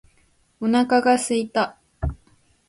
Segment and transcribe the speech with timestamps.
[0.59, 1.77] お腹が空いた